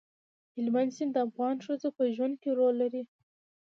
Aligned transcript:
هلمند 0.55 0.91
سیند 0.95 1.11
د 1.13 1.17
افغان 1.27 1.55
ښځو 1.65 1.89
په 1.97 2.03
ژوند 2.15 2.35
کې 2.41 2.49
رول 2.59 2.75
لري. 2.81 3.03